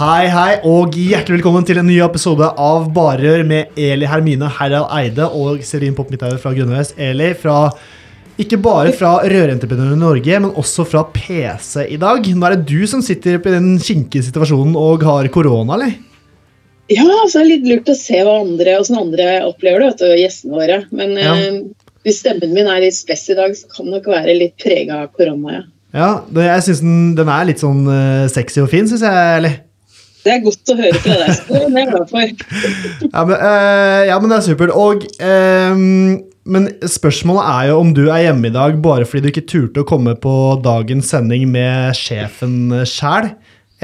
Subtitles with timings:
[0.00, 4.86] Hei, hei, og hjertelig velkommen til en ny episode av Barrør med Eli Hermine Herald
[4.96, 6.94] Eide og Serin Popp Midthaug fra Grønneves.
[6.96, 7.66] Eli fra
[8.40, 12.24] ikke bare fra Rørentreprenørene Norge, men også fra PC i dag.
[12.32, 15.92] Nå er det du som sitter i den kinkige situasjonen og har korona, eller?
[16.88, 20.00] Ja, altså det er litt lurt å se hva andre, hvordan andre opplever det, vet
[20.00, 20.82] du, gjestene våre.
[20.96, 21.36] Men ja.
[21.36, 24.56] eh, hvis stemmen min er litt spess i dag, så kan det nok være litt
[24.64, 25.66] prega av korona, ja.
[25.92, 29.42] Ja, det, jeg syns den, den, er litt sånn uh, sexy og fin, syns jeg,
[29.42, 29.66] eller?
[30.20, 31.44] Det er godt å høre fra deg.
[31.46, 32.34] Det er jeg glad for.
[33.14, 34.74] ja, men, uh, ja, men det er supert.
[34.76, 36.18] Og um,
[36.50, 39.82] men spørsmålet er jo om du er hjemme i dag bare fordi du ikke turte
[39.82, 43.34] å komme på dagens sending med sjefen sjæl,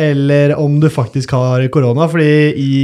[0.01, 2.09] eller om du faktisk har korona.
[2.11, 2.77] Fordi i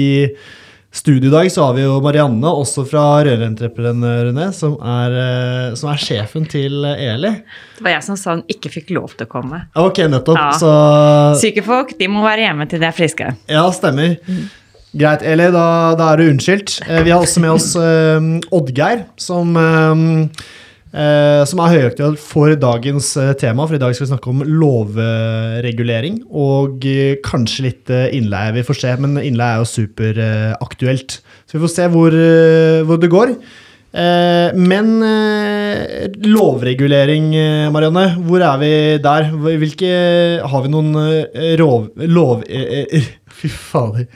[0.93, 6.01] studio i dag så har vi jo Marianne, også fra Rørentreprenørene, som, eh, som, er
[6.03, 7.33] sjefen til Eli.
[7.79, 9.65] Det var jeg som sa hun ikke fikk lov til å komme.
[9.81, 10.39] Ok, nettopp.
[10.39, 10.51] Ja.
[10.61, 10.73] Så...
[11.41, 13.33] Syke folk de må være hjemme til de er friske.
[13.51, 14.19] Ja, stemmer.
[14.29, 14.51] Mm.
[14.93, 16.83] Greit, Eli, da, da, er du unnskyldt.
[16.85, 20.45] Eh, vi har også med oss um, Oddgeir, som uh,
[20.93, 24.43] Eh, som er høyaktuell for dagens eh, tema, for i dag skal vi snakke om
[24.45, 26.19] lovregulering.
[26.29, 28.53] Og eh, kanskje litt innleie.
[28.59, 31.17] Vi får se, men innleie er jo superaktuelt.
[31.47, 32.13] Så vi får se hvor,
[32.89, 33.29] hvor det går.
[33.93, 35.05] Men
[36.25, 37.27] lovregulering,
[37.75, 38.71] Marianne, hvor er vi
[39.05, 39.29] der?
[39.37, 39.91] Hvilke
[40.49, 40.97] Har vi noen
[41.61, 41.93] rov...
[42.01, 42.41] Lov...
[43.43, 44.09] Fy fader.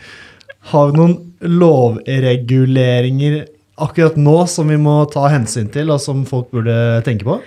[0.72, 3.44] Har vi noen lovreguleringer
[3.76, 6.76] akkurat nå som vi må ta hensyn til, og som folk burde
[7.06, 7.40] tenke på?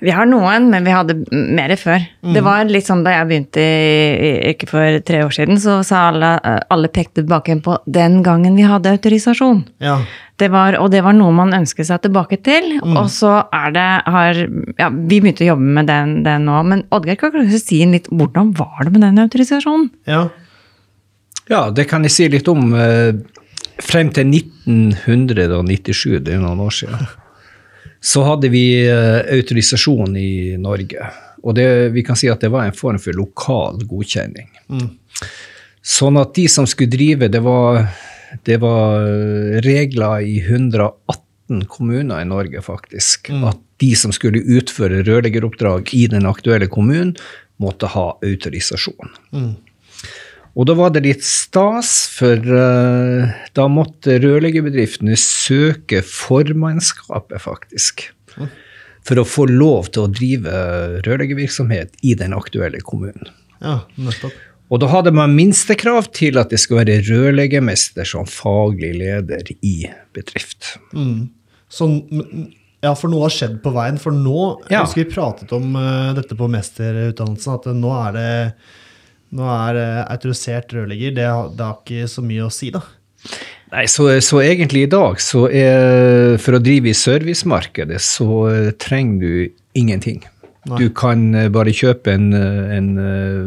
[0.00, 2.00] Vi har noen, men vi hadde mer før.
[2.24, 2.32] Mm.
[2.32, 6.06] Det var litt sånn Da jeg begynte i yrket for tre år siden, så sa
[6.08, 6.30] alle,
[6.72, 9.60] alle pekte tilbake på den gangen vi hadde autorisasjon.
[9.84, 9.98] Ja.
[10.40, 12.78] Det var, og det var noe man ønsket seg tilbake til.
[12.80, 12.96] Mm.
[12.96, 14.40] Og så er det har,
[14.80, 16.62] ja, Vi begynte å jobbe med den, den nå.
[16.70, 19.90] Men Oddgeir, kan du si litt hvordan var det med den autorisasjonen?
[20.08, 20.24] Ja.
[21.52, 22.72] ja, det kan jeg si litt om.
[23.80, 27.08] Eh, frem til 1997, det er noen år siden,
[28.00, 31.10] så hadde vi eh, autorisasjon i Norge.
[31.42, 34.50] Og det, vi kan si at det var en form for lokal godkjenning.
[34.68, 34.90] Mm.
[35.80, 37.86] Sånn at de som skulle drive, det var,
[38.44, 39.06] det var
[39.64, 43.32] regler i 118 kommuner i Norge, faktisk.
[43.32, 43.46] Mm.
[43.48, 47.16] At de som skulle utføre rørleggeroppdrag i den aktuelle kommunen,
[47.60, 49.16] måtte ha autorisasjon.
[49.36, 49.54] Mm.
[50.58, 58.08] Og da var det litt stas, for uh, da måtte rørleggerbedriftene søke formannskapet, faktisk.
[59.06, 60.54] For å få lov til å drive
[61.06, 63.30] rørleggervirksomhet i den aktuelle kommunen.
[63.62, 64.36] Ja, nettopp.
[64.70, 69.88] Og da hadde man minstekrav til at det skulle være rørleggermester som faglig leder i
[70.14, 70.76] bedrift.
[70.94, 71.32] Mm.
[71.70, 71.88] Så,
[72.82, 73.98] ja, for noe har skjedd på veien.
[74.02, 74.76] For nå, ja.
[74.76, 78.30] jeg husker vi pratet om uh, dette på mesterutdannelsen, at nå er det
[79.36, 82.82] nå er uh, autorisert rørlegger, det, det, har ikke så mye å si, da.
[83.70, 88.70] Nei, så, så, egentlig i dag, så er For å drive i servicemarkedet, så uh,
[88.82, 90.24] trenger du ingenting.
[90.68, 90.80] Nei.
[90.80, 92.90] Du kan uh, bare kjøpe en, en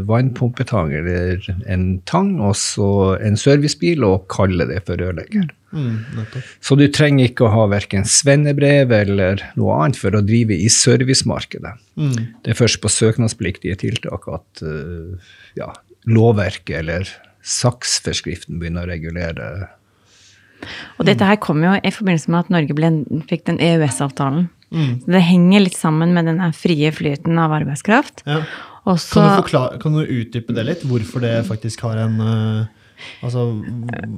[0.08, 5.52] vannpumpetang eller en tang og så en servicebil og kalle det for rørlegger.
[5.74, 6.26] Mm,
[6.62, 10.70] så du trenger ikke å ha verken svennebrev eller noe annet for å drive i
[10.72, 11.74] servicemarkedet.
[11.98, 12.18] Mm.
[12.46, 15.72] Det er først på søknadspliktige tiltak at uh, ja,
[16.06, 17.10] lovverket eller
[17.44, 19.48] saksforskriften begynner å regulere.
[21.02, 22.92] Og dette her kom jo i forbindelse med at Norge ble,
[23.32, 24.46] fikk den EØS-avtalen.
[24.74, 24.94] Mm.
[25.10, 28.24] Det henger litt sammen med den frie flyten av arbeidskraft.
[28.30, 28.44] Ja.
[28.84, 30.82] Også, kan, du forklare, kan, du utdype det litt?
[30.88, 32.80] Hvorfor det faktisk har en uh
[33.24, 33.46] Altså,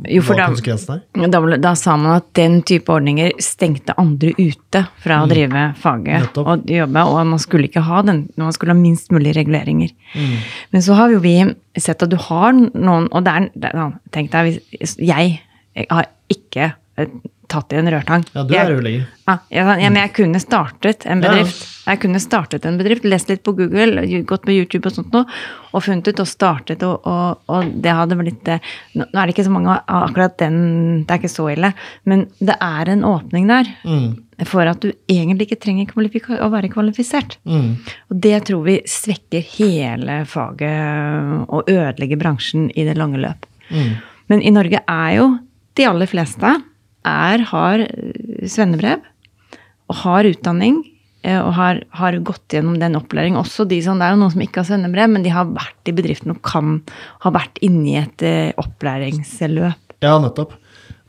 [0.09, 1.29] jo, hva er konsekvensen der?
[1.33, 5.33] Da, da, sa man at den type ordninger stengte andre ute fra å mm.
[5.33, 6.49] drive faget Nettopp.
[6.51, 9.93] og jobbe, og man skulle ikke ha den, man skulle ha minst mulig reguleringer.
[10.15, 10.35] Mm.
[10.73, 11.37] Men så har jo vi
[11.77, 14.61] sett at du har noen Og det er, tenk deg,
[14.95, 15.39] jeg,
[15.91, 16.71] har ikke
[17.51, 18.25] tatt i en rørtang.
[18.33, 19.05] Ja, du er rørlegger.
[19.25, 21.63] Ja, ja, men jeg kunne startet en bedrift.
[21.63, 21.71] Ja.
[21.85, 25.25] Jeg kunne startet en bedrift, lest litt på Google, gått på YouTube og sånt noe,
[25.71, 28.49] og funnet ut og startet, og, og, og det hadde blitt
[28.95, 30.59] Nå er det ikke så mange av akkurat den,
[31.05, 31.71] det er ikke så ille,
[32.09, 33.73] men det er en åpning der.
[33.85, 34.13] Mm.
[34.49, 37.37] for at du egentlig ikke trenger å være kvalifisert.
[37.47, 37.77] Mm.
[38.11, 43.47] Og det tror vi svekker hele faget og ødelegger bransjen i det lange løp.
[43.69, 43.93] Mm.
[44.27, 45.29] Men i Norge er jo
[45.75, 46.51] de aller fleste
[47.05, 47.85] er, har
[48.49, 49.03] svennebrev
[49.91, 50.81] og har utdanning
[51.25, 53.39] eh, og har, har, gått gjennom den opplæringen.
[53.41, 55.91] Også de som, Det er jo noen som ikke har svennebrev, men de har vært
[55.91, 56.79] i bedriften og kan
[57.25, 59.97] ha vært inni et eh, opplæringsløp.
[60.03, 60.57] Ja, nettopp.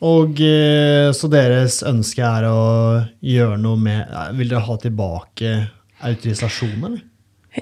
[0.06, 2.60] Og eh, så deres ønske er å
[3.24, 5.52] gjøre noe med Vil dere ha tilbake
[6.04, 7.04] autorisasjon, eller?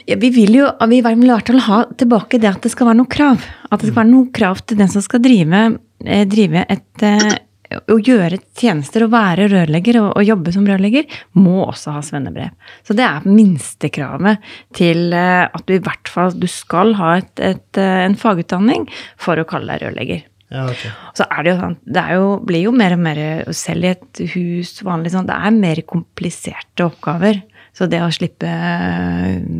[0.08, 2.88] Ja, vi vil jo vi vil i hvert fall ha tilbake det at det skal
[2.88, 3.44] være noe krav.
[3.70, 5.60] At det skal være noe krav til den som skal drive,
[6.02, 7.04] eh, drive et
[7.90, 11.08] å gjøre tjenester og være rørlegger og, og, jobbe som rørlegger,
[11.38, 12.52] må også ha svennebrev.
[12.86, 14.44] Så det er minstekravet
[14.76, 18.86] til at du i hvert fall du skal ha et, et, en fagutdanning
[19.20, 20.24] for å kalle deg rørlegger.
[20.54, 20.92] Ja, okay.
[21.16, 23.18] Så er det jo sånn Det jo, blir jo mer og mer
[23.56, 27.40] Selv i et hus vanlig sånn Det er mer kompliserte oppgaver.
[27.74, 28.50] Så det å slippe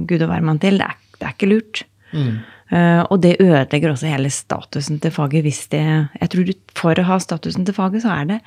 [0.07, 1.81] Gud og hvermann til, det er, det er, ikke lurt.
[2.13, 2.37] Mm.
[2.75, 7.05] Uh, og det ødelegger også hele statusen til faget hvis det Jeg tror for å
[7.07, 8.41] ha statusen til faget, så er det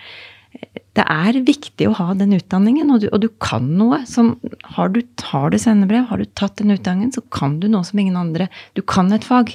[0.98, 4.00] det er viktig å ha den utdanningen, og du, og du kan noe.
[4.10, 4.36] Som,
[4.74, 8.02] har du, har du sendebrev, har du tatt den utdanningen, så kan du noe som
[8.02, 8.48] ingen andre.
[8.74, 9.54] Du kan et fag.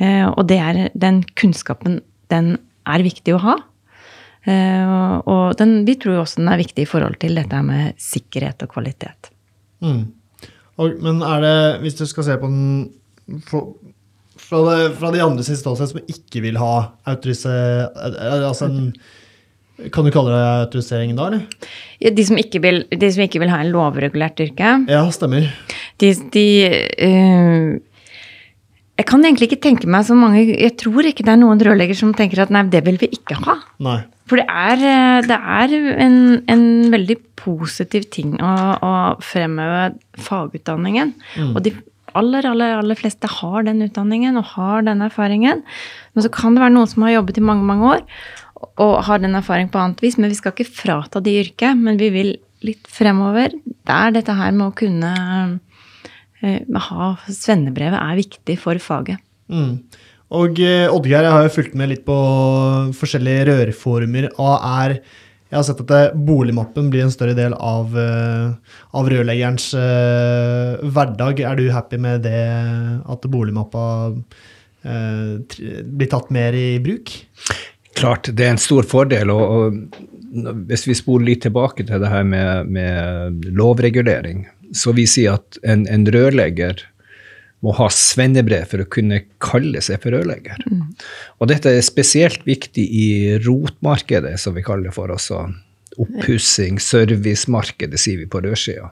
[0.00, 2.00] Eh, og det er, den kunnskapen,
[2.32, 2.54] den
[2.88, 3.58] er viktig å ha.
[4.48, 8.64] Eh, og den, vi tror også den er viktig i forhold til dette med sikkerhet
[8.64, 9.30] og kvalitet.
[9.84, 10.06] Mm.
[10.80, 12.88] Og, men er det, hvis du skal se på den
[13.48, 13.72] for,
[14.36, 16.72] fra, det, fra, de andre sin ståsted som ikke vil ha
[17.12, 17.92] autorisering
[18.42, 18.90] Altså en,
[19.92, 21.70] kan du kalle det autorisering da, eller?
[22.02, 24.74] Ja, de, som vil, de, som ikke vil, ha en lovregulert yrke?
[24.90, 25.48] Ja, stemmer.
[26.02, 26.46] De, de
[27.02, 27.80] uh,
[29.00, 31.96] jeg kan egentlig ikke tenke meg så mange Jeg tror ikke det er noen rørlegger
[31.96, 33.56] som tenker at nei, det vil vi ikke ha.
[33.82, 34.02] Nei.
[34.30, 35.72] For det er, eh, det er
[36.04, 36.18] en,
[36.52, 38.92] en, veldig positiv ting å, å
[39.24, 41.14] fremheve fagutdanningen.
[41.34, 41.50] Mm.
[41.56, 41.74] Og de
[42.18, 45.64] aller, aller, aller fleste har den utdanningen og har den erfaringen.
[46.12, 48.06] Men så kan det være noen som har jobbet i mange, mange år
[48.82, 50.16] og har den erfaring på annet vis.
[50.20, 52.32] Men vi skal ikke frata de yrket, men vi vil
[52.62, 53.56] litt fremover.
[53.66, 55.12] Det er dette her med å kunne
[56.42, 59.22] Eh, ha svennebrevet er viktig for faget.
[59.52, 59.76] Mm.
[60.34, 62.16] Og eh, Oddgeir, jeg har jo fulgt med litt på
[62.98, 64.30] forskjellige rørformer.
[64.42, 64.96] og er
[65.52, 68.54] jeg har sett at boligmappen blir en større del av, uh,
[68.96, 71.42] av rørleggerens uh, hverdag.
[71.44, 72.46] Er du happy med det,
[73.04, 73.84] at boligmappa
[74.16, 75.34] uh,
[75.84, 77.12] blir tatt mer i bruk?
[78.00, 79.28] Klart, det er en stor fordel.
[79.28, 85.04] og, og hvis vi spoler litt tilbake til det her med, med lovregulering, så vi
[85.04, 86.80] sier at en, en, rørlegger
[87.62, 90.64] må ha svennebrev for å kunne kalle seg for rørlegger.
[90.66, 90.88] Mm.
[91.38, 93.10] Og dette er spesielt viktig i
[93.44, 95.12] rotmarkedet, som vi kaller det for.
[95.14, 95.44] også
[96.00, 98.90] Oppussing, servicemarkedet, sier vi på rørsida.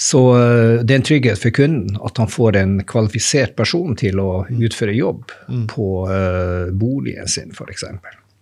[0.00, 4.22] Så eh, det er en trygghet for kunden at han får en kvalifisert person til
[4.22, 4.60] å mm.
[4.70, 5.66] utføre jobb mm.
[5.74, 7.84] på uh, boligen sin, f.eks.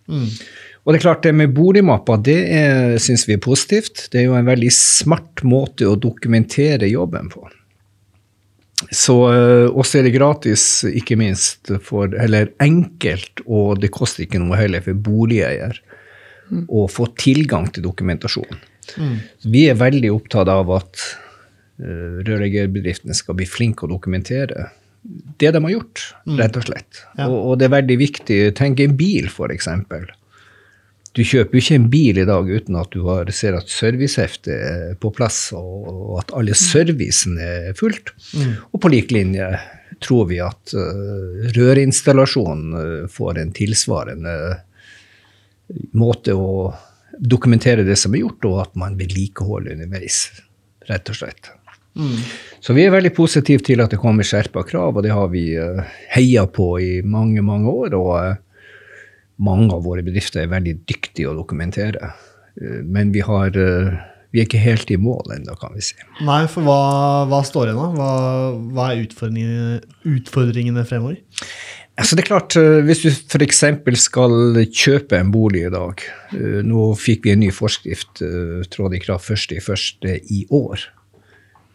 [0.07, 0.29] Mm.
[0.85, 2.39] Og det er klart, det med boligmapper det
[3.03, 4.07] syns vi er positivt.
[4.13, 7.43] Det er jo en veldig smart måte å dokumentere jobben på.
[8.87, 14.39] Så uh, også er det gratis, ikke minst, for, eller enkelt, og det koster ikke
[14.41, 15.81] noe heller for boligeier
[16.47, 16.65] mm.
[16.71, 18.65] å få tilgang til dokumentasjon.
[18.97, 19.17] Mm.
[19.53, 21.01] vi er veldig opptatt av at
[21.83, 24.71] uh, rørleggerbedriftene skal bli flinke å dokumentere
[25.39, 26.39] det de har gjort, mm.
[26.39, 27.03] rett og slett.
[27.17, 27.27] Ja.
[27.27, 28.39] Og, og, det er veldig viktig.
[28.57, 29.69] Tenk en bil, f.eks.
[31.19, 34.53] Du kjøper jo ikke en bil i dag uten at du har, ser at serviceheftet
[34.55, 36.59] er på plass, og at alle mm.
[36.61, 38.13] servicen er fullt.
[38.39, 38.53] Mm.
[38.71, 39.49] Og på lik linje
[39.99, 44.35] tror vi at uh, rørinstallasjonen uh, får en tilsvarende
[45.99, 46.71] måte å
[47.19, 50.23] dokumentere det som er gjort, og at man vedlikeholder underveis,
[50.87, 51.51] rett og slett.
[51.99, 52.15] Mm.
[52.63, 55.49] Så vi er veldig positive til at det kommer skjerpa krav, og det har vi
[55.59, 55.83] uh,
[56.15, 57.99] heia på i mange, mange år.
[57.99, 58.45] og
[59.39, 62.11] mange av våre bedrifter er veldig dyktige å dokumentere.
[62.59, 63.97] Eh, men vi, har, eh,
[64.33, 65.97] vi er ikke helt i mål ennå, kan vi si.
[66.27, 66.79] Nei, for hva,
[67.31, 67.89] hva står igjen da?
[67.95, 68.13] Hva,
[68.75, 69.81] hva, er utfordringene,
[70.17, 71.21] utfordringene fremover?
[71.99, 73.63] Altså det er klart, eh, Hvis du f.eks.
[74.05, 75.99] skal kjøpe en bolig i dag
[76.63, 78.21] Nå fikk vi en ny forskrift,
[78.71, 80.85] trådte i kraft først i første i år.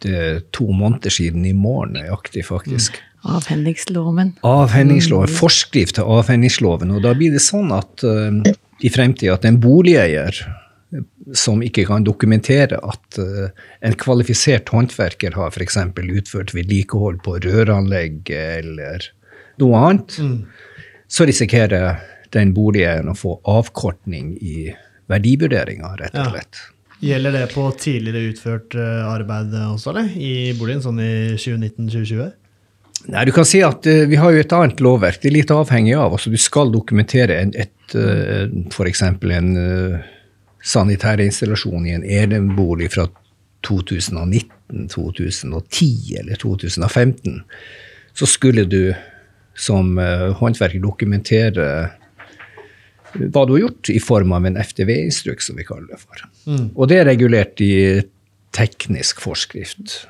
[0.05, 2.97] Det er to måneder siden i morgen nøyaktig, faktisk.
[3.01, 3.14] Mm.
[3.25, 4.35] Avhendingsloven.
[4.45, 6.93] Avhendingsloven, Forskrift til avhendingsloven.
[6.95, 8.53] Og da blir det sånn at uh,
[8.85, 10.43] i fremtida at en boligeier
[11.35, 13.49] som ikke kan dokumentere at uh,
[13.81, 15.81] en kvalifisert håndverker har f.eks.
[16.05, 19.09] utført vedlikehold på røranlegg eller
[19.63, 20.37] noe annet, mm.
[21.09, 22.05] så risikerer
[22.35, 24.69] den boligeieren å få avkortning i
[25.11, 26.61] verdivurderinga, rett og slett.
[26.61, 26.71] Ja.
[27.05, 30.09] Gjelder det på tidligere utført arbeid også, eller?
[30.17, 32.33] I boligen, sånn i 2019-2020?
[33.13, 35.21] Nei, du kan si at uh, Vi har jo et annet lovverk.
[35.23, 36.17] Det er litt avhengig av.
[36.17, 39.03] altså Du skal dokumentere en, et, uh, f.eks.
[39.05, 39.99] en uh,
[40.65, 43.09] sanitær installasjon i en enebolig fra
[43.65, 47.43] 2019, 2010 eller 2015.
[48.15, 48.95] Så skulle du
[49.55, 51.69] som uh, håndverker dokumentere
[53.15, 56.25] hva du har gjort, i form av en FDV-instruks, som vi kaller det for.
[56.51, 56.65] Mm.
[56.75, 57.75] Og det er regulert i
[58.55, 60.01] teknisk forskrift.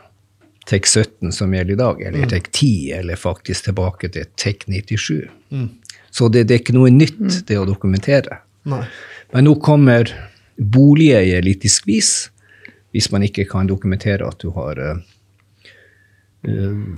[0.70, 2.28] TEK 17 som gjelder i dag, eller mm.
[2.28, 5.28] TEK 10, eller faktisk tilbake til TEK 97.
[5.50, 5.68] Mm.
[6.10, 7.40] Så det, det, er ikke noe nytt, mm.
[7.48, 8.38] det å dokumentere.
[8.70, 8.84] Nei.
[9.34, 10.12] Men nå kommer
[10.56, 12.12] boligeier litt i skvis
[12.94, 14.94] hvis man ikke kan dokumentere at du har uh,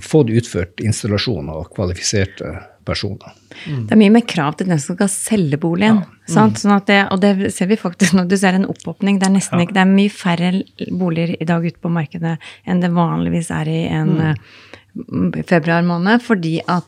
[0.03, 2.53] fått utført installasjon av kvalifiserte
[2.87, 3.35] personer.
[3.65, 3.83] Mm.
[3.87, 6.01] Det er mye mer krav til den som skal selge boligen.
[6.01, 6.13] Ja.
[6.27, 6.55] Mm.
[6.59, 9.19] Sånn det, og det ser vi faktisk når du ser en oppåpning.
[9.19, 9.67] Det er nesten ja.
[9.67, 10.53] ikke, det er mye færre
[10.91, 14.25] boliger i dag ute på markedet enn det vanligvis er i en mm.
[14.27, 16.85] Eh, februar måned, fordi at,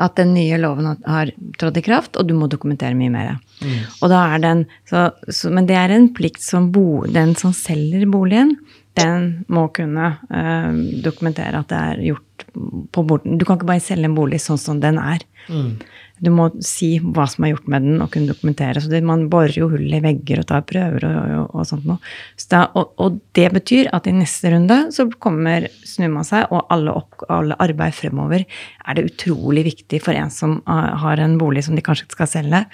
[0.00, 1.28] at, den nye loven har
[1.60, 3.34] trådt i kraft, og du må dokumentere mye mer.
[3.60, 3.74] Mm.
[4.00, 7.52] Og da er den, så, så, men det er en plikt som bo, den som
[7.56, 8.56] selger boligen,
[8.98, 12.46] den må kunne uh, dokumentere at det er gjort
[12.90, 13.38] på borden.
[13.38, 15.22] Du kan ikke bare selge en bolig sånn som den er.
[15.50, 15.76] Mm.
[16.20, 18.82] Du må si hva som er gjort med den, og kunne dokumentere.
[18.82, 21.86] Så det, man borer jo hull i vegger og tar prøver og, og, og sånt
[21.88, 21.96] noe.
[22.36, 26.50] Så da, og, og, det betyr at i neste runde så kommer snur man seg,
[26.52, 31.38] og alle, opp, alle, arbeid fremover er det utrolig viktig for en som har en
[31.40, 32.66] bolig som de kanskje skal selge.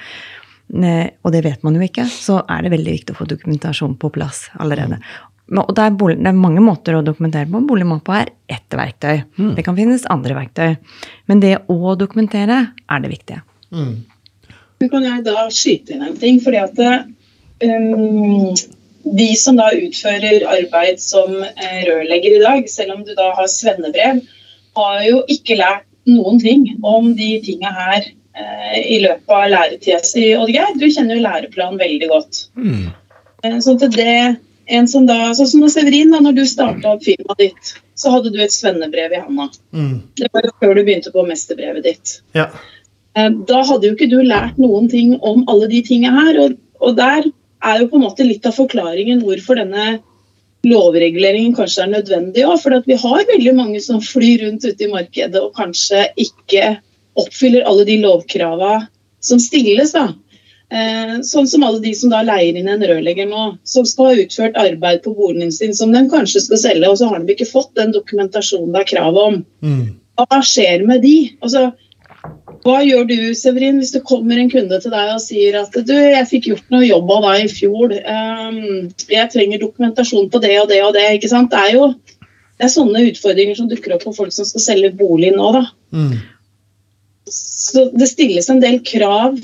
[0.67, 2.09] Og det vet man jo ikke.
[2.11, 4.99] Så er det veldig viktig å få dokumentasjon på plass allerede.
[5.47, 7.61] Og det er, bolig, det er, mange måter å dokumentere på.
[7.69, 9.21] Boligmappa er ett verktøy.
[9.39, 9.53] Mm.
[9.55, 10.73] Det kan finnes andre verktøy.
[11.31, 13.45] Men det å dokumentere er det viktige.
[13.71, 13.95] Mm.
[14.91, 16.41] kan jeg da skyte inn en ting?
[16.43, 16.83] fordi at
[17.63, 18.57] um,
[19.07, 23.51] de som da utfører arbeid som eh, rørlegger i dag, selv om du da har
[23.51, 24.23] svennebrev,
[24.77, 30.03] har jo ikke lært noen ting om de tinga her eh, i løpet av læretida
[30.07, 30.33] si.
[30.39, 32.43] Oddgeir, du kjenner jo læreplanen veldig godt.
[32.59, 32.91] Mm.
[33.47, 34.19] Eh, så til det
[34.67, 38.33] en som da, sånn som Severin, da når du starta opp firmaet ditt, så hadde
[38.35, 39.49] du et svennebrev i handa.
[39.73, 40.01] Mm.
[40.19, 42.17] Det var før du begynte på mesterbrevet ditt.
[42.37, 42.51] Ja.
[43.17, 46.41] Eh, da hadde jo ikke du lært noen ting om alle de tinga her.
[46.43, 47.31] Og, og, der
[47.67, 50.01] er jo på en måte litt av forklaringen hvorfor denne
[50.67, 52.59] lovreguleringen kanskje er nødvendig òg.
[52.63, 56.77] For vi har veldig mange som flyr rundt ute i markedet og kanskje ikke
[57.17, 58.81] oppfyller alle de lovkrava
[59.25, 59.95] som stilles.
[59.97, 60.11] da.
[60.67, 64.23] Eh, sånn som alle de som da leier inn en rørlegger nå, som skal ha
[64.25, 67.47] utført arbeid på boligen sin som de kanskje skal selge, og så har de ikke
[67.47, 69.43] fått den dokumentasjonen det er krav om.
[69.63, 69.85] Mm.
[70.19, 71.15] Hva skjer med de?
[71.45, 71.69] Altså,
[72.67, 75.95] hva gjør du, Severin, hvis det kommer en kunde til deg og sier at du,
[75.95, 78.61] jeg fikk gjort noe jobb av deg i fjor, um,
[79.13, 81.07] jeg trenger dokumentasjon på det og det og det.
[81.15, 81.53] ikke sant?
[81.55, 81.91] Det er jo
[82.57, 85.51] det er sånne utfordringer som dukker opp for folk som skal selge bolig nå.
[85.55, 85.67] da.
[85.93, 86.17] Mm.
[87.31, 89.37] Så det stilles en del krav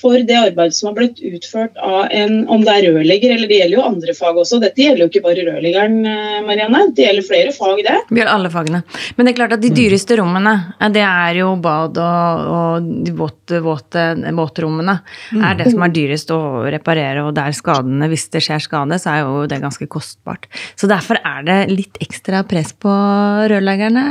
[0.00, 3.60] for det arbeidet som har blitt utført av en, om det er rørlegger, eller det
[3.60, 4.60] gjelder jo andre fag også.
[4.62, 6.84] Dette gjelder jo ikke bare rørleggeren, eh, Marianne.
[6.96, 7.96] Det gjelder flere fag, det.
[8.08, 8.82] Det gjelder alle fagene.
[9.16, 12.90] Men det er klart at de dyreste rommene, eh, det er jo bad og, og
[13.06, 14.06] de våte, våte
[14.38, 14.98] våtrommene.
[15.32, 15.42] Mm.
[15.44, 16.40] er det som er dyrest å
[16.70, 20.48] reparere, og der skadene, hvis det skjer skade, så er jo det ganske kostbart.
[20.78, 22.92] Så derfor er det litt ekstra press på
[23.50, 24.04] rørleggerne,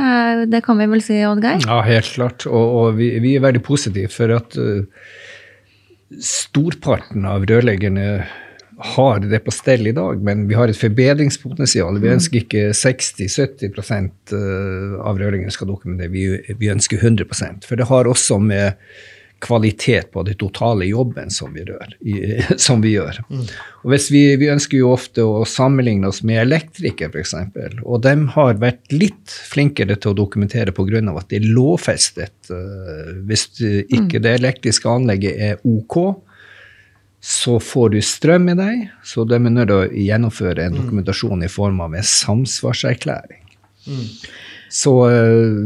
[0.50, 1.64] det kan vi vel si, Oddgeir?
[1.66, 2.46] Ja, helt klart.
[2.48, 4.84] Og, og vi, vi, er veldig positive for at uh,
[6.24, 8.08] storparten av rørleggerne
[8.78, 11.98] har det på stell i dag, men vi har et forbedringspotensial.
[11.98, 18.06] Vi ønsker ikke 60-70 eh, av rørleggerne skal dokumentere, vi, ønsker 100% For det har
[18.06, 18.78] også med
[19.40, 23.20] kvalitet på den totale jobben som vi, rør, i, som vi gjør.
[23.30, 23.44] Mm.
[23.84, 27.34] Og vi, vi, ønsker jo ofte å sammenligne oss med elektrikere, f.eks.
[27.84, 31.02] Og de har vært litt flinkere til å dokumentere pga.
[31.14, 32.50] at det er lovfestet.
[32.50, 34.24] Uh, hvis ikke mm.
[34.26, 36.00] det elektriske anlegget er OK,
[37.20, 38.86] så får du strøm i deg.
[39.06, 40.80] Så de er nødt til å gjennomføre en mm.
[40.82, 43.44] dokumentasjon i form av en samsvarserklæring.
[43.86, 44.06] Mm.
[44.74, 45.62] Så uh,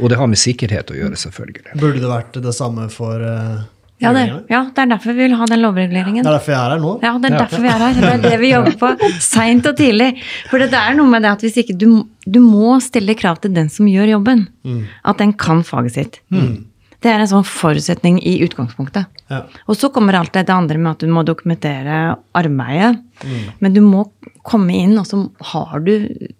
[0.00, 1.76] og det har med sikkerhet å gjøre, selvfølgelig.
[1.80, 3.62] Burde det vært det samme for uh,
[4.02, 6.24] ja det, ja, det er derfor vi vil ha den lovreguleringen.
[6.24, 6.92] Det er derfor jeg er her nå?
[7.04, 8.00] Ja, det er derfor vi er her.
[8.00, 8.90] Det er det vi jobber på.
[9.22, 10.08] Seint og tidlig.
[10.50, 11.86] For det er noe med det at hvis ikke du,
[12.26, 14.48] du må stille krav til den som gjør jobben.
[14.66, 14.80] Mm.
[15.06, 16.18] At den kan faget sitt.
[16.34, 16.64] Mm.
[17.02, 19.06] Det er en sånn forutsetning i utgangspunktet.
[19.32, 19.42] Ja.
[19.66, 22.00] Og så kommer alt det andre med at du må dokumentere
[22.36, 23.00] arbeidet.
[23.22, 23.44] Mm.
[23.64, 24.04] Men du må
[24.46, 25.22] komme inn, og så
[25.52, 25.94] har du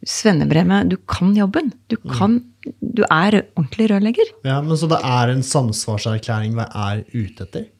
[0.08, 0.90] svennebrevet.
[0.90, 1.72] Du kan jobben.
[1.92, 2.40] Du, mm.
[2.80, 4.34] du er ordentlig rørlegger.
[4.48, 7.70] Ja, men Så det er en samsvarserklæring hva er ute etter?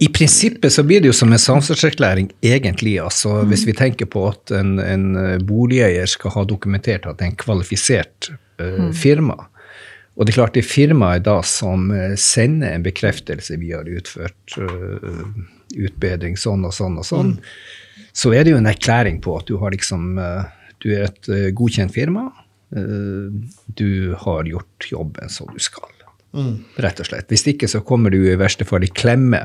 [0.00, 2.96] I prinsippet så blir det jo som en samsvarserklæring, egentlig.
[3.02, 5.10] altså Hvis vi tenker på at en, en
[5.44, 8.30] boligeier skal ha dokumentert at det er en kvalifisert
[8.62, 9.36] uh, firma.
[10.20, 11.88] Og det er klart det er firmaet da som
[12.20, 15.00] sender en bekreftelse vi har utført uh,
[15.72, 17.30] utbedring sånn og sånn og sånn.
[17.38, 18.10] Mm.
[18.12, 20.44] Så er det jo en erklæring på at du har liksom uh,
[20.80, 22.30] Du er et godkjent firma.
[23.76, 25.90] du har gjort jobben som du skal.
[26.32, 26.62] Mm.
[26.76, 27.28] Rett og slett.
[27.28, 29.42] Hvis ikke så kommer du i verste fall i klemme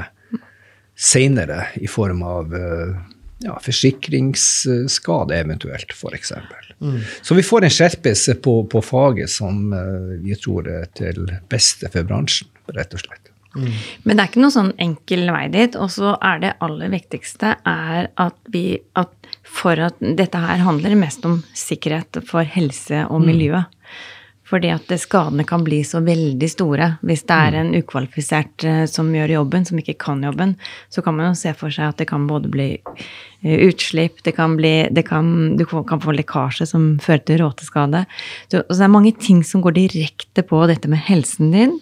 [0.96, 2.96] seinere i form av eh,
[3.44, 6.34] ja, forsikringsskade eventuelt, f.eks.
[6.80, 7.00] Mm.
[7.22, 11.92] Så vi får en skjerpelse på, på faget som uh, vi tror er til beste
[11.92, 13.32] for bransjen, rett og slett.
[13.56, 13.72] Mm.
[14.04, 15.77] Men det er ikke noe sånn enkel vei dit.
[15.80, 18.68] Og så er det aller viktigste er at vi
[19.00, 19.13] at
[19.46, 23.62] for at dette her handler mest om sikkerhet for helse og miljø.
[23.62, 24.12] Mm.
[24.45, 26.89] Fordi at skadene kan bli så veldig store.
[27.05, 27.59] Hvis det er mm.
[27.61, 30.53] en ukvalifisert eh, som gjør jobben, som ikke kan jobben,
[30.93, 34.35] så kan man jo se for seg at det kan både bli eh, utslipp, det
[34.37, 38.05] kan bli det kan, Du kan få lekkasje som fører til råteskade.
[38.51, 41.79] Så, så det er mange ting som går direkte på dette med helsen din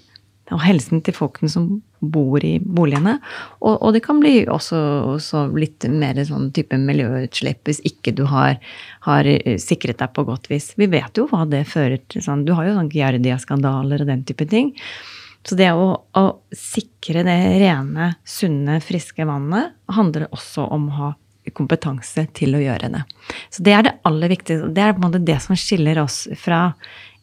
[0.53, 1.67] og helsen til folkene som
[2.03, 3.15] bor i boligene.
[3.61, 4.79] Og, og det kan bli også,
[5.15, 8.59] også, litt mer sånn type miljøutslipp hvis ikke du har,
[9.07, 10.73] har, eh, sikret deg på godt vis.
[10.79, 12.23] Vi vet jo hva det fører til.
[12.25, 14.73] Sånn, du har jo sånn Giardia-skandaler og den type ting.
[15.43, 16.23] Så det å, å,
[16.55, 21.09] sikre det rene, sunne, friske vannet handler også om å ha
[21.51, 23.01] kompetanse til å gjøre det.
[23.51, 24.71] Så det er det aller viktigste.
[24.71, 26.69] Det er på en måte det som skiller oss fra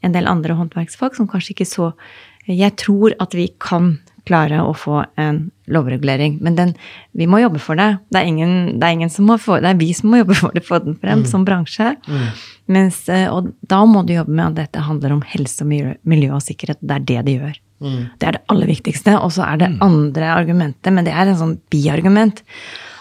[0.05, 1.91] en del andre håndverksfag som kanskje ikke så
[2.49, 6.73] jeg tror at vi kan klare å få en lovregulering, men den,
[7.16, 7.88] vi må jobbe for det.
[8.12, 10.37] Det er, ingen, det er, ingen som må få, det er vi som må jobbe
[10.38, 11.30] for det, få den frem, mm.
[11.30, 11.94] som bransje.
[12.06, 12.26] Mm.
[12.76, 16.35] Mens, eh, og da må du jobbe med at dette handler om helse miljø, miljø
[16.37, 16.82] og sikkerhet.
[16.82, 17.56] Det er det de gjør.
[17.80, 18.02] Mm.
[18.20, 19.16] Det er det aller viktigste.
[19.18, 19.80] Og så er det mm.
[19.87, 22.44] andre argumentet, men det er en sånn biargument.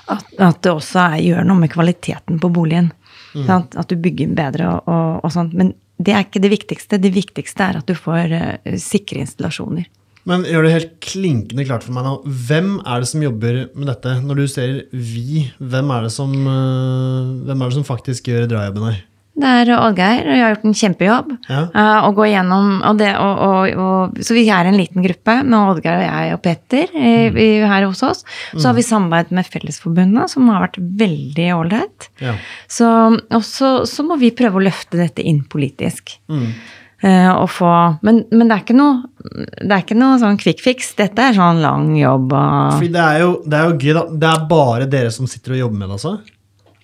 [0.09, 2.89] At, at det også er, gjør noe med kvaliteten på boligen.
[3.35, 3.49] Mm.
[3.51, 5.53] At du bygger bedre og, og, og sånt.
[5.57, 6.99] Men det er ikke det viktigste.
[7.01, 9.89] Det viktigste er at du får uh, sikre installasjoner.
[10.29, 12.15] Men gjør det helt klinkende klart for meg nå,
[12.47, 14.17] hvem er det som jobber med dette?
[14.23, 18.49] Når du ser vi, hvem er det som, uh, hvem er det som faktisk gjør
[18.51, 18.99] drahjobben her?
[19.39, 21.29] Det er Oddgeir, og jeg har gjort en kjempejobb.
[21.47, 21.59] Ja.
[21.71, 25.35] Uh, å gå igjennom, og det, og, og, og, så vi er en liten gruppe
[25.45, 27.39] med Oddgeir og jeg og Petter mm.
[27.39, 28.25] i, her hos oss.
[28.51, 28.65] Så mm.
[28.67, 32.09] har vi samarbeid med Fellesforbundet, som har vært veldig ålreit.
[32.23, 32.35] Ja.
[32.67, 36.17] Så, og så, så, må vi prøve å løfte dette inn politisk.
[36.27, 36.51] Mm.
[36.99, 37.71] Uh, få,
[38.03, 40.91] men, men, det er ikke noe det er ikke noe sånn quick fix.
[40.99, 42.33] Dette er sånn lang jobb.
[42.35, 42.83] Og...
[42.83, 44.07] det er, jo, det er jo gøy, da.
[44.25, 46.17] Det er bare dere som sitter og jobber med det, altså?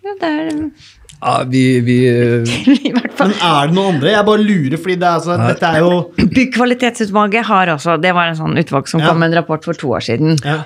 [0.06, 0.62] Ja, det er
[1.26, 2.00] ja, vi, vi
[3.20, 4.12] Men er det noen andre?
[4.14, 8.30] Jeg bare lurer, fordi det er, altså, dette er jo Byggkvalitetsutvalget har også Det var
[8.30, 9.10] en sånn utvalg som ja.
[9.10, 10.38] kom med en rapport for to år siden.
[10.46, 10.62] Ja.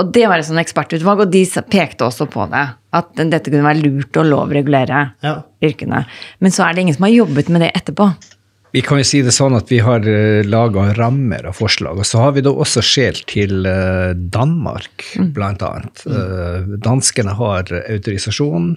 [0.00, 2.62] Og det var et sånn ekspertutvalg, og de pekte også på det.
[2.96, 5.34] At dette kunne være lurt å lovregulere ja.
[5.64, 6.04] yrkene.
[6.42, 8.08] Men så er det ingen som har jobbet med det etterpå.
[8.72, 11.98] Vi kan jo si det sånn at vi har eh, laga rammer av forslag.
[12.00, 13.66] Og så har vi da også skjelt til
[14.32, 15.32] Danmark, Danmark, mm.
[15.36, 16.02] blant annet.
[16.06, 18.76] Uh, danskene har autorisasjon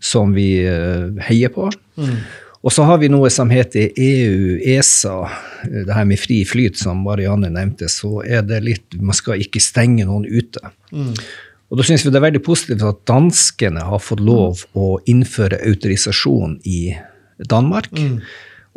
[0.00, 1.68] som vi eh, heier på.
[2.00, 2.16] Mm.
[2.60, 5.14] Og så har vi noe som heter EU, ESA,
[5.64, 7.88] det her med fri flyt som Marianne nevnte.
[7.88, 10.72] Så er det litt Man skal ikke stenge noen ute.
[10.92, 11.14] Mm.
[11.70, 15.62] Og da syns vi det er veldig positivt at danskene har fått lov å innføre
[15.70, 16.82] autorisasjon i
[17.48, 17.92] Danmark.
[17.96, 18.18] Mm.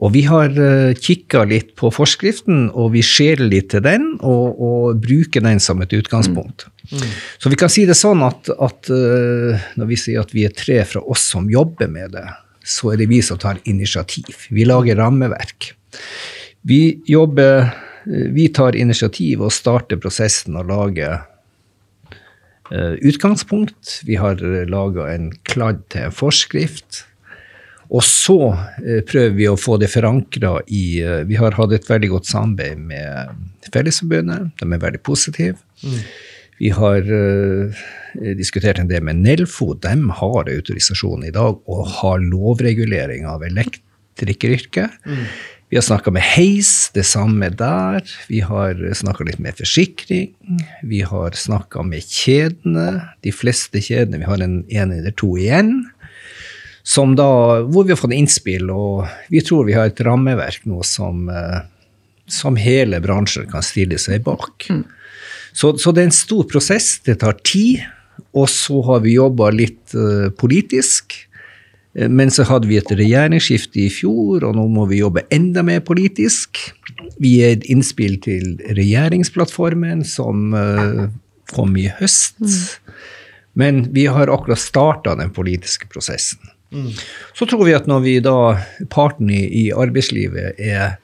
[0.02, 4.16] Og vi har uh, eh, kikka litt på forskriften, og vi ser litt til den,
[4.26, 6.66] og, og bruker den som et utgangspunkt.
[6.90, 6.98] Mm.
[6.98, 7.12] Mm.
[7.44, 10.56] Så vi kan si det sånn at, at uh, når vi sier at vi er
[10.58, 12.26] tre fra oss som jobber med det,
[12.66, 14.48] så er det vi som tar initiativ.
[14.50, 15.74] Vi lager rammeverk.
[16.64, 21.30] Vi jobber uh, Vi tar initiativ og starter prosessen og lager
[22.74, 24.00] utgangspunkt.
[24.08, 27.04] Vi har laga en kladd til en forskrift.
[27.92, 28.38] Og så
[28.80, 32.30] eh, prøver vi å få det forankra i eh, Vi har hatt et veldig godt
[32.30, 34.54] samarbeid med Fellesforbundet.
[34.62, 35.58] De er veldig positive.
[35.84, 36.00] Mm.
[36.60, 37.80] Vi har uh,
[38.38, 39.74] diskutert en del med Nelfo.
[39.74, 45.00] De har autorisasjon i dag og har lovregulering av elektrikeryrket.
[45.04, 45.26] Mm.
[45.74, 48.06] Vi har snakka med Heis, det samme der.
[48.30, 50.30] Vi har snakka litt med forsikring.
[50.86, 52.86] Vi har snakka med kjedene.
[53.26, 54.22] De fleste kjedene.
[54.22, 55.80] Vi har en, en eller to igjen
[57.16, 57.30] da,
[57.64, 61.62] hvor vi har fått innspill, og vi tror vi har et rammeverk nå som, eh,
[62.28, 64.68] som hele bransjen kan stille seg bak.
[64.70, 64.84] Mm.
[65.54, 67.00] Så, så, det er en stor prosess.
[67.06, 67.84] Det tar tid.
[68.34, 71.14] Og så har vi jobba litt uh, politisk.
[71.94, 75.64] Eh, men så hadde vi et regjeringsskifte i fjor, og nå må vi jobbe enda
[75.66, 76.60] mer politisk.
[77.22, 81.06] Vi gir et innspill til regjeringsplattformen som uh,
[81.54, 82.42] kom i høst.
[82.42, 82.98] Mm.
[83.62, 86.42] Men vi har akkurat starta den politiske prosessen.
[86.74, 86.90] Mm.
[87.38, 88.36] Så tror vi at når vi da,
[88.94, 90.98] partene i, i arbeidslivet er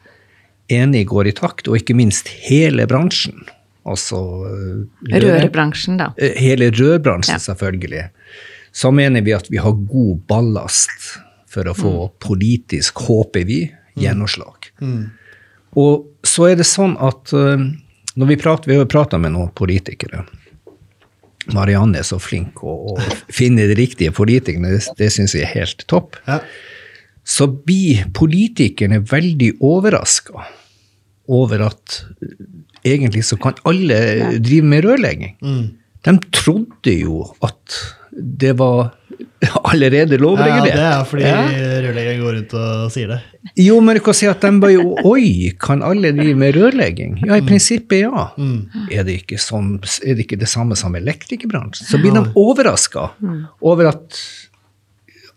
[0.69, 3.45] enige, går i takt, og ikke minst hele bransjen,
[3.89, 6.12] altså røre, Rørbransjen, da.
[6.38, 7.43] Hele rørbransjen, ja.
[7.43, 8.08] selvfølgelig.
[8.75, 11.13] Så mener vi at vi har god ballast
[11.49, 12.17] for å få mm.
[12.21, 14.03] politisk, håper vi, mm.
[14.03, 14.69] gjennomslag.
[14.82, 15.08] Mm.
[15.82, 17.58] Og så er det sånn at uh,
[18.19, 20.25] når vi prater, vi har prata med noen politikere
[21.56, 22.98] Marianne er så flink å, å
[23.34, 26.20] finne de riktige politikerne, det, det syns jeg er helt topp.
[26.28, 26.42] Ja.
[27.30, 30.48] Så blir politikerne veldig overraska
[31.30, 32.00] over at
[32.88, 34.00] egentlig så kan alle
[34.42, 35.36] drive med rørlegging.
[35.44, 35.66] Mm.
[36.08, 37.78] De trodde jo at
[38.12, 38.96] det var
[39.63, 40.73] allerede lovregulert.
[40.73, 41.39] Ja, det er fordi ja.
[41.86, 43.19] rørleggeren går rundt og sier det.
[43.60, 47.17] Jo, men du kan si at de bare jo Oi, kan alle drive med rørlegging?
[47.23, 47.47] Ja, i mm.
[47.47, 48.27] prinsippet ja.
[48.38, 48.60] Mm.
[48.91, 51.88] Er, det ikke sånn, er det ikke det samme som elektrikerbransjen?
[51.88, 53.41] Så blir de overraska mm.
[53.71, 54.21] over at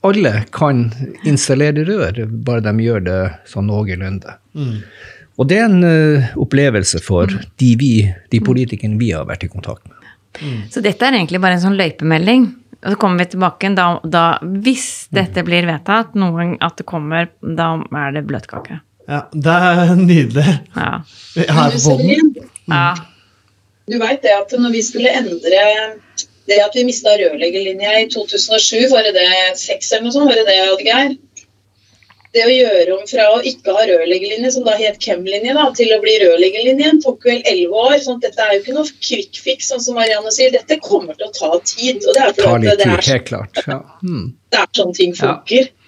[0.02, 0.88] alle kan
[1.28, 4.34] installere rør, bare de gjør det sånn noenlunde.
[4.58, 4.78] Mm.
[5.40, 7.44] Og det er en uh, opplevelse for mm.
[7.62, 7.92] de, vi,
[8.34, 10.10] de politikerne vi har vært i kontakt med.
[10.42, 10.58] Mm.
[10.72, 12.48] Så dette er egentlig bare en sånn løypemelding
[12.82, 17.28] og så kommer vi tilbake da, da hvis dette blir vedtatt, noen, at det kommer,
[17.40, 18.80] da er det bløtkake.
[19.10, 20.58] Ja, det er nydelig.
[20.74, 20.90] Ja.
[21.36, 22.34] Her på poden.
[22.70, 22.90] Ja.
[23.90, 25.62] Du veit det at når vi skulle endre
[26.50, 29.26] det at vi mista rørleggerlinja i 2007, var det
[29.58, 30.30] seks eller noe sånt?
[30.30, 31.14] Var det det, Oddgeir?
[32.32, 36.00] Det å gjøre om fra å ikke ha rørleggerlinje, som da het Chem-linje, til å
[36.04, 37.98] bli rørleggerlinje, tok vel elleve år.
[38.04, 40.54] sånn at dette er jo ikke noe quick fix, sånn som Marianne sier.
[40.54, 42.00] Dette kommer til å ta tid.
[42.06, 43.62] og Det er fordi det, er, helt klart.
[43.66, 43.82] Ja.
[44.00, 44.32] Hmm.
[44.52, 45.68] det er sånn ting funker.
[45.68, 45.78] Ja.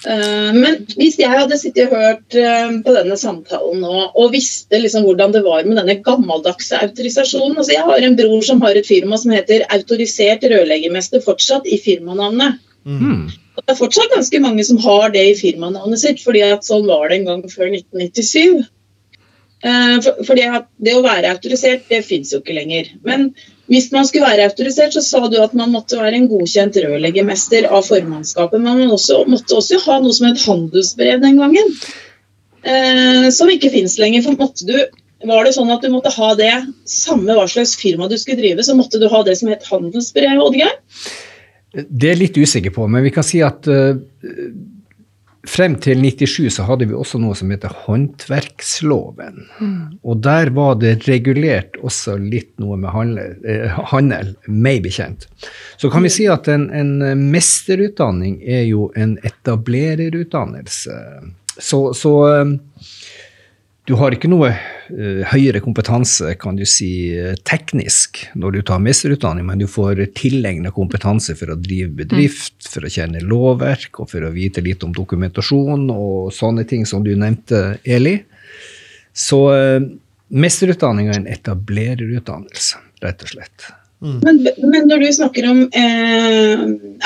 [0.00, 4.80] Uh, men hvis jeg hadde sittet og hørt uh, på denne samtalen nå, og visste
[4.80, 8.80] liksom hvordan det var med denne gammeldagse autorisasjonen altså Jeg har en bror som har
[8.80, 12.62] et firma som heter Autorisert rørleggermester fortsatt i firmanavnet.
[12.88, 13.28] Mm.
[13.58, 17.10] Det er fortsatt ganske mange som har det i firmanavnet sitt, fordi at sånn var
[17.10, 18.62] det en gang før 1997.
[19.60, 22.92] Eh, for, fordi at det å være autorisert, det fins jo ikke lenger.
[23.06, 23.30] Men
[23.70, 27.68] hvis man skulle være autorisert, så sa du at man måtte være en godkjent rørleggermester
[27.68, 28.62] av formannskapet.
[28.62, 31.76] Men man også, måtte også ha noe som het handelsbrev den gangen.
[32.62, 34.24] Eh, som ikke fins lenger.
[34.26, 34.76] For måtte du
[35.28, 36.52] var det sånn at du måtte ha det,
[36.88, 40.40] samme hva slags firma du skulle drive, så måtte du ha det som het handelsbrev,
[40.40, 40.78] Oddgeir?
[41.72, 43.94] Det er jeg litt usikker på, men vi kan si at uh,
[45.48, 49.38] frem til 97 så hadde vi også noe som heter håndverksloven.
[49.60, 49.78] Mm.
[50.04, 55.28] Og der var det regulert også litt noe med handel, eh, handel meg bekjent.
[55.80, 60.98] Så kan vi si at en, en mesterutdanning er jo en etablererutdannelse.
[61.60, 62.52] Så, så uh,
[63.88, 68.82] du har ikke noe uh, høyere kompetanse, kan du si, uh, teknisk når du tar
[68.84, 72.70] mesterutdanning, men du får tilegna kompetanse for å drive bedrift, mm.
[72.74, 77.04] for å kjenne lovverk og for å vite litt om dokumentasjon og sånne ting som
[77.06, 78.18] du nevnte, Eli.
[79.16, 79.90] Så uh,
[80.30, 83.70] mesterutdanning er en etablererutdannelse, rett og slett.
[84.00, 84.20] Mm.
[84.24, 86.60] Men, men, når du snakker om eh,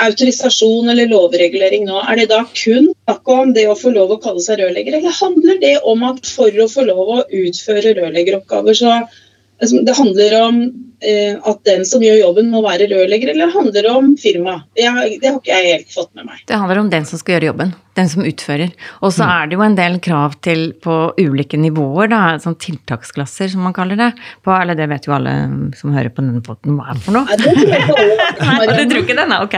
[0.05, 4.21] autorisasjon eller lovregulering nå, er det da kun snakk om det å få lov å
[4.23, 8.79] kalle seg rørlegger, eller handler det om at for å få lov å utføre rørleggeroppgaver,
[8.79, 10.61] så altså, det handler om
[11.03, 14.61] eh, at den som gjør jobben, må være rørlegger, eller handler det om firma?
[14.79, 16.47] Det har, det har ikke jeg helt fått med meg.
[16.47, 17.75] Det handler om den som skal gjøre jobben.
[17.95, 18.73] Den som utfører.
[19.03, 19.33] Og så mm.
[19.35, 23.75] er det jo en del krav til på ulike nivåer, da, sånn tiltaksklasser som man
[23.77, 24.11] kaller det.
[24.43, 25.35] På, eller det vet jo alle
[25.79, 27.25] som hører på denne potten hva er for noe.
[27.29, 29.27] Nei, det tror jeg du tror ikke det?
[29.31, 29.41] da?
[29.45, 29.57] ok.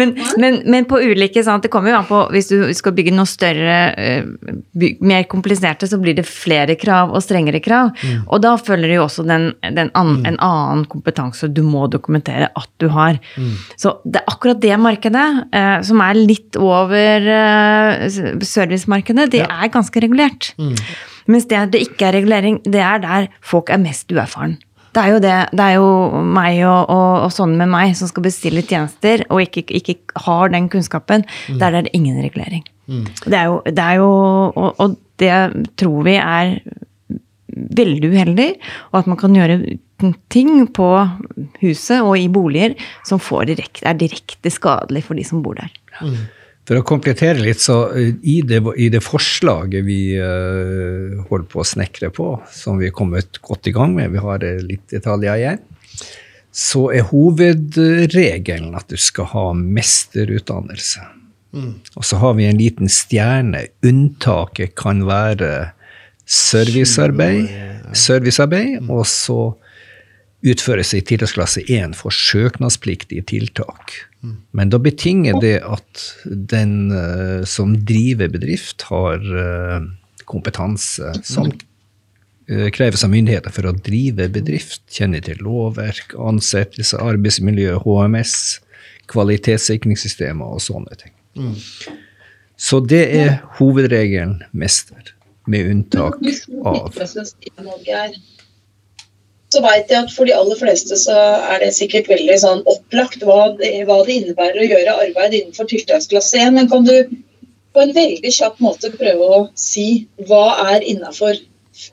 [0.00, 3.14] Men, men, men, på ulike sånn, Det kommer jo an på Hvis du skal bygge
[3.14, 3.76] noe større,
[4.72, 7.92] byg, mer kompliserte, så blir det flere krav og strengere krav.
[8.00, 8.24] Mm.
[8.26, 10.28] Og da følger det jo også den, den an, mm.
[10.32, 13.20] en annen kompetanse du må dokumentere at du har.
[13.36, 13.54] Mm.
[13.80, 17.73] Så det er akkurat det markedet, eh, som er litt over eh,
[18.44, 19.48] servicemarkedet, det ja.
[19.50, 20.52] er ganske regulert.
[20.58, 20.76] Mm.
[21.30, 24.58] Mens det det ikke er regulering, det er der folk er mest uerfaren.
[24.94, 25.38] Det er jo det.
[25.50, 25.88] Det er jo
[26.36, 30.52] meg og, og, og sånne med meg som skal bestille tjenester, og ikke, ikke har
[30.54, 31.24] den kunnskapen.
[31.50, 31.58] Mm.
[31.58, 32.62] Der er det ingen regulering.
[32.86, 33.06] Mm.
[33.24, 34.10] Det er jo, det er jo
[34.52, 35.32] og, og det
[35.80, 36.58] tror vi er
[37.54, 38.48] veldig uheldig,
[38.92, 39.58] og at man kan gjøre
[40.32, 40.88] ting på
[41.62, 42.74] huset og i boliger
[43.06, 45.70] som direkte, er direkte skadelig for de som bor der.
[46.02, 46.26] Mm.
[46.64, 51.60] For å komplettere litt, så eh, i det, i det forslaget vi uh, holder på
[51.60, 55.42] å snekre på, som vi er kommet godt i gang med, vi har litt detaljer
[55.42, 55.60] igjen,
[56.54, 61.02] så er hovedregelen at du skal ha mesterutdannelse.
[61.54, 61.72] Mm.
[61.98, 63.66] Og så har vi en liten stjerne.
[63.86, 65.50] Unntaket kan være
[66.24, 67.50] servicearbeid,
[67.94, 68.90] servicearbeid mm.
[68.94, 69.38] og så
[70.44, 73.96] utføres i tiltaksklasse 1 for søknadspliktige tiltak.
[74.56, 79.84] Men da betinger det at den uh, som driver bedrift, har uh,
[80.30, 84.84] kompetanse som uh, kreves av myndigheter for å drive bedrift.
[84.94, 88.38] Kjenner til lovverk, ansettelse, arbeidsmiljø, HMS,
[89.12, 91.14] kvalitetssikringssystemer og sånne ting.
[91.36, 91.58] Mm.
[92.56, 95.10] Så det er hovedregelen mester,
[95.50, 96.22] med unntak
[96.64, 96.94] av
[99.54, 101.14] så veit jeg at for de aller fleste så
[101.54, 105.70] er det sikkert veldig sånn opplagt hva det, hva det innebærer å gjøre arbeid innenfor
[105.70, 106.56] tiltaksklasse 1.
[106.58, 106.94] Men kan du
[107.74, 111.40] på en veldig kjapp måte prøve å si hva er innafor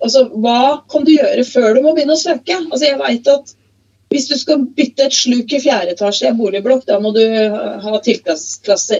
[0.05, 2.53] Altså, hva kan du gjøre før du må begynne å søke?
[2.53, 3.55] Altså, jeg vet at
[4.13, 7.23] Hvis du skal bytte et sluk i fjerde etasje i en boligblokk, da må du
[7.55, 8.99] ha tiltaksklasse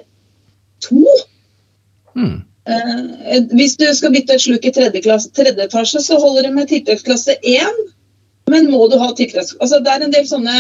[0.87, 1.03] 2.
[2.15, 2.37] Hmm.
[2.69, 6.53] Eh, hvis du skal bytte et sluk i tredje, klasse, tredje etasje, så holder det
[6.55, 7.81] med tiltaksklasse 1.
[8.51, 9.55] Men må du ha tiltaks...
[9.59, 10.57] Altså, det er en del sånne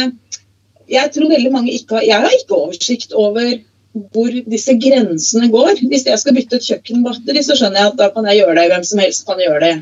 [0.91, 3.51] Jeg tror veldig mange ikke har Jeg har ikke oversikt over
[3.91, 5.81] hvor disse grensene går.
[5.91, 8.69] Hvis jeg skal bytte et kjøkkenbatteri, så skjønner jeg at da kan jeg gjøre det.
[8.71, 9.73] Hvem som helst kan gjøre det.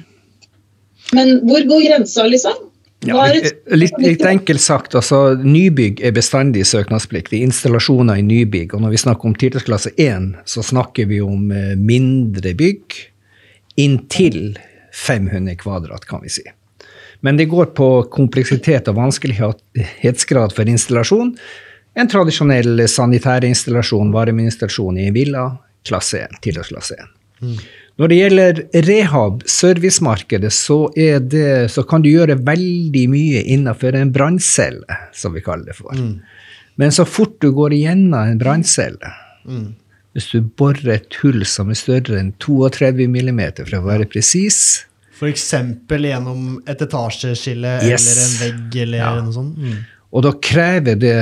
[1.14, 2.66] Men hvor går grensa, liksom?
[3.08, 7.40] Ja, litt, litt, enkelt sagt, altså Nybygg er bestandig søknadspliktig.
[7.46, 8.74] Installasjoner i nybygg.
[8.76, 12.98] Og når vi snakker om tiltaksklasse 1, så snakker vi om eh, mindre bygg
[13.80, 14.58] inntil
[14.92, 16.44] 500 kvadrat, kan vi si.
[17.26, 21.34] Men det går på kompleksitet og vanskelighetsgrad for installasjon.
[22.00, 25.44] En tradisjonell sanitærinstallasjon, varmeinstallasjon i en villa,
[25.88, 27.12] klasse 1, tilleggsklasse 1.
[27.42, 27.60] Mm.
[28.00, 34.14] Når det gjelder rehab, servicemarkedet, så, det, så, kan du gjøre veldig mye innenfor en
[34.16, 35.92] branncelle, som vi kaller det for.
[35.92, 36.22] Mm.
[36.80, 39.12] Men så fort du går igjennom en branncelle,
[39.44, 39.66] mm.
[40.16, 44.86] hvis du borer et hull som er større enn 32 mm, for å være presis,
[45.20, 45.54] F.eks.
[45.90, 48.08] gjennom et etasjeskille yes.
[48.08, 49.14] eller en vegg eller ja.
[49.20, 49.58] noe sånt.
[49.60, 49.80] Mm.
[50.16, 51.18] Og da krever det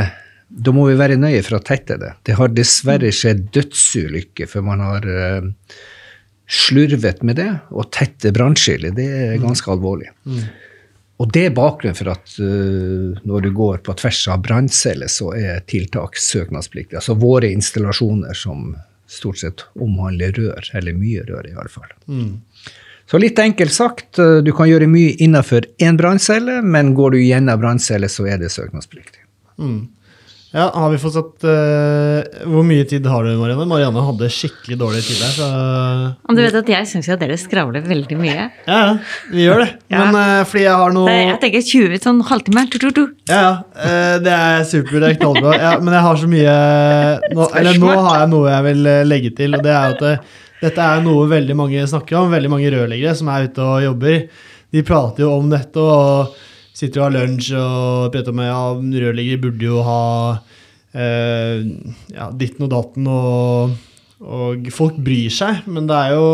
[0.48, 2.14] Da må vi være nøye for å tette det.
[2.24, 5.50] Det har dessverre skjedd dødsulykker for man har uh,
[6.48, 7.50] slurvet med det.
[7.76, 9.44] Og tette brannskillet, det er mm.
[9.44, 9.74] ganske mm.
[9.76, 10.14] alvorlig.
[10.24, 10.46] Mm.
[11.18, 15.34] Og det er bakgrunnen for at uh, når du går på tvers av brannceller, så
[15.36, 16.96] er tiltak søknadspliktig.
[17.02, 18.70] Altså våre installasjoner som
[19.08, 21.92] stort sett omhandler rør, eller mye rør i alle fall.
[22.08, 22.38] Mm.
[23.08, 27.22] Så litt enkelt sagt, eh, du kan gjøre mye innenfor én branncelle, men går du
[27.24, 29.24] gjennom branncelle, så er det søknadspliktig.
[29.58, 29.86] Mm.
[30.56, 33.66] Ja, har vi fått satt uh, Hvor mye tid har du, Marianne?
[33.68, 35.34] Marianne hadde skikkelig dårlig tid der.
[35.36, 35.50] Så...
[36.32, 38.48] Du vet at jeg syns jo at dere skravler veldig mye.
[38.64, 38.80] Ja,
[39.34, 39.68] vi gjør det.
[39.92, 40.06] ja.
[40.06, 42.64] Men uh, fordi jeg har noe Jeg tenker 20 sånn halvtime.
[42.72, 43.04] Tu, tu, tu.
[43.28, 43.54] Ja, ja.
[43.76, 44.98] Uh, det er supert.
[45.04, 45.54] Det er knallbra.
[45.60, 46.58] Ja, men jeg har så mye
[47.36, 50.84] nå, Eller nå har jeg noe jeg vil legge til, og det er at dette
[50.84, 54.22] er noe veldig mange snakker om, veldig mange rørleggere som er ute og jobber.
[54.74, 56.38] De prater jo om dette og
[56.78, 58.62] sitter og har lunsj og prater om ja,
[59.06, 60.02] rørleggere burde jo ha
[60.98, 61.62] eh,
[62.14, 63.78] ja, ditten og datten, og,
[64.26, 65.64] og folk bryr seg.
[65.70, 66.28] Men det er jo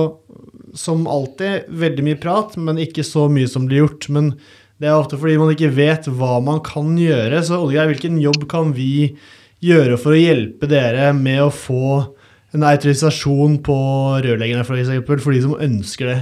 [0.73, 4.09] som alltid veldig mye prat, men ikke så mye som blir gjort.
[4.13, 4.33] Men
[4.81, 7.43] det er ofte fordi man ikke vet hva man kan gjøre.
[7.45, 9.13] Så Oddgeir, hvilken jobb kan vi
[9.63, 11.99] gjøre for å hjelpe dere med å få
[12.53, 13.75] en autorisasjon på
[14.23, 16.19] rørleggerne, for, eksempel, for de som ønsker det?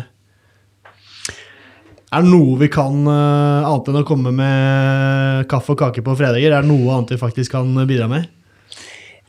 [2.12, 6.16] Er det noe vi kan, uh, annet enn å komme med kaffe og kake på
[6.20, 8.28] fredager, er det noe annet vi faktisk kan bidra med?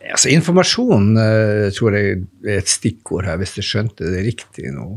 [0.03, 4.89] Altså, informasjon uh, tror jeg er et stikkord her, hvis du skjønte det riktig nå.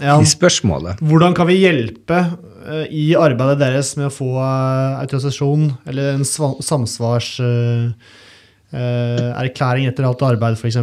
[0.00, 0.18] Ja.
[0.20, 1.00] I spørsmålet.
[1.04, 7.36] Hvordan kan vi hjelpe uh, i arbeidet deres med å få autorisasjon, eller en samsvars
[7.40, 8.24] Uh,
[8.76, 10.76] erklæring etter alt arbeid, f.eks.?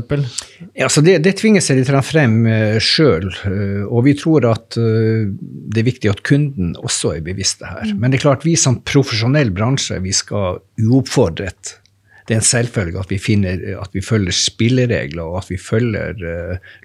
[0.78, 3.30] Ja, det, det tvinger seg litt frem uh, sjøl.
[3.46, 7.70] Uh, og vi tror at uh, det er viktig at kunden også er bevisst det
[7.70, 7.86] her.
[7.92, 8.02] Mm.
[8.02, 11.78] Men det er klart, vi som profesjonell bransje vi skal uoppfordret
[12.26, 16.22] Det er en selvfølge at vi, finner, at vi følger spilleregler og at vi følger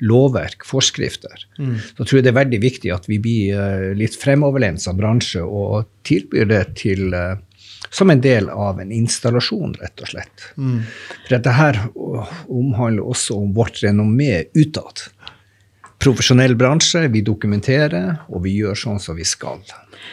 [0.02, 1.44] lovverk, forskrifter.
[1.58, 1.76] Mm.
[1.78, 5.86] Så tror jeg det er veldig viktig at vi blir litt fremoverlent som bransje og
[6.08, 7.14] tilbyr det til
[7.90, 10.48] som en del av en installasjon, rett og slett.
[10.56, 10.80] Mm.
[11.24, 11.80] For dette her
[12.48, 15.08] omhandler også om vårt renommé utad.
[15.98, 19.64] Profesjonell bransje, vi dokumenterer, og vi gjør sånn som vi skal.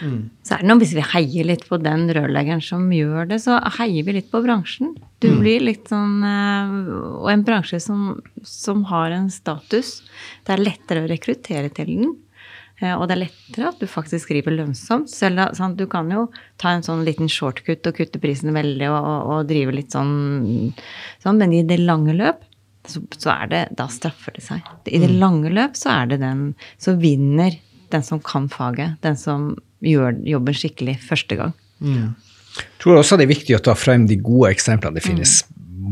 [0.02, 0.32] Mm.
[0.42, 3.60] Så er det noe, Hvis vi heier litt på den rørleggeren som gjør det, så
[3.78, 4.96] heier vi litt på bransjen.
[5.22, 5.38] Du mm.
[5.44, 6.74] blir litt sånn, eh,
[7.22, 10.00] Og en bransje som, som har en status.
[10.46, 12.16] Det er lettere å rekruttere til den.
[12.82, 15.12] Eh, og det er lettere at du faktisk skriver lønnsomt.
[15.12, 16.26] Selv, sånn, du kan jo
[16.62, 20.74] ta en sånn liten shortcut og kutte prisen veldig og, og, og drive litt sånn,
[21.24, 22.44] sånn, men i det lange løp
[22.86, 24.66] så, så, er det Da straffer det seg.
[24.86, 25.16] I det mm.
[25.18, 27.56] lange løp så er det den Så vinner
[27.90, 29.00] den som kan faget.
[29.02, 29.54] Den som
[29.86, 31.56] gjør jobben skikkelig første gang.
[31.80, 32.14] Mm.
[32.56, 34.98] Jeg tror også det er viktig å ta frem de gode eksemplene.
[34.98, 35.40] Det finnes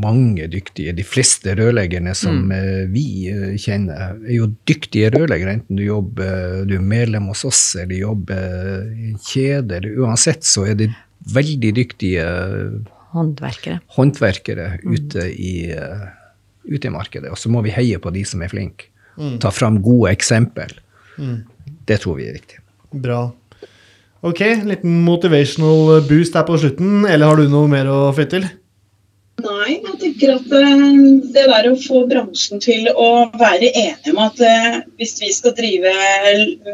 [0.00, 0.94] mange dyktige.
[0.96, 2.90] De fleste rørleggerne som mm.
[2.94, 7.62] vi eh, kjenner, er jo dyktige rørleggere, enten du jobber, du er medlem hos oss
[7.80, 9.80] eller jobber i en kjede.
[10.02, 10.90] Uansett så er det
[11.34, 12.26] veldig dyktige
[13.14, 13.78] Håndverkere.
[13.94, 16.08] håndverkere ute, i, eh,
[16.66, 17.30] ute i markedet.
[17.30, 18.90] Og så må vi heie på de som er flinke.
[19.38, 20.72] Ta fram gode eksempel.
[21.86, 22.58] Det tror vi er viktig.
[23.04, 23.28] Bra.
[24.24, 27.04] Ok, en liten motivational boost her på slutten.
[27.06, 28.48] Eller har du noe mer å flytte til?
[29.44, 30.82] Nei, jeg tenker at eh,
[31.34, 35.52] det der å få bransjen til å være enige om at eh, hvis vi skal
[35.58, 35.92] drive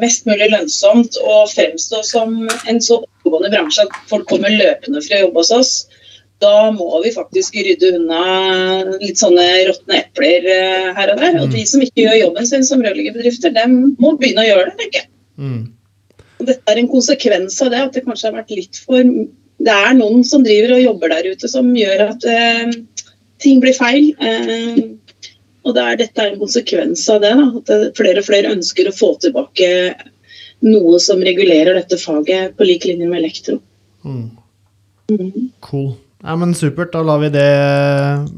[0.03, 5.17] mest mulig lønnsomt og fremstå som en så oppegående bransje at folk kommer løpende for
[5.17, 5.73] å jobbe hos oss,
[6.41, 8.23] da må vi faktisk rydde unna
[9.03, 11.43] litt sånne råtne epler eh, her og der.
[11.43, 14.79] Og de som ikke gjør jobben sin som rørleggerbedrifter, dem må begynne å gjøre det,
[14.85, 15.11] tenker jeg.
[15.41, 15.61] Mm.
[16.41, 19.05] Dette er en konsekvens av det, at det kanskje har vært litt for
[19.61, 22.71] Det er noen som driver og jobber der ute som gjør at eh,
[23.45, 24.11] ting blir feil.
[24.17, 24.81] Eh,
[25.69, 27.35] og det er, dette er en konsekvens av det.
[27.37, 29.69] Da, at flere og flere ønsker å få tilbake
[30.65, 33.59] noe som regulerer dette faget på lik linje med elektro.
[34.05, 34.31] Mm.
[35.11, 35.51] Mhm.
[35.67, 35.91] Cool.
[36.23, 36.93] Ja, men Supert.
[36.93, 37.51] Da lar vi det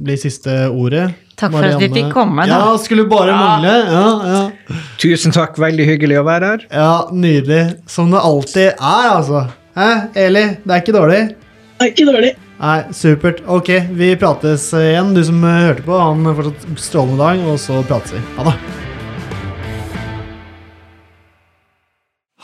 [0.06, 1.08] bli siste ordet.
[1.38, 2.58] Takk for at vi fikk komme, da.
[2.70, 3.72] Ja, skulle bare mangle.
[3.90, 4.04] Ja,
[4.34, 4.76] ja.
[5.02, 6.66] Tusen takk, veldig hyggelig å være her.
[6.70, 7.64] ja, nydelig.
[7.90, 9.42] Som det alltid er, altså.
[9.72, 10.40] Hæ, Eli?
[10.60, 11.18] Det er ikke dårlig?
[11.32, 12.30] Det er ikke dårlig.
[12.60, 13.38] Nei, supert.
[13.48, 15.14] Ok, vi prates igjen.
[15.16, 18.20] Du som eh, hørte på, han fortsatt strålende dag, og så prates vi.
[18.36, 18.52] Ha det.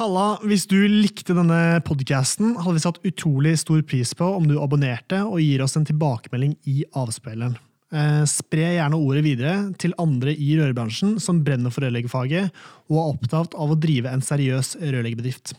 [0.00, 4.56] Halla, hvis du likte denne podcasten, hadde vi satt utrolig stor pris på om du
[4.56, 7.60] abonnerte og gir oss en tilbakemelding i avspilleren.
[7.92, 12.48] Eh, spre gjerne ordet videre til andre i rørbransjen som brenner for rørleggerfaget
[12.88, 15.58] og er opptatt av å drive en seriøs rørleggerbedrift.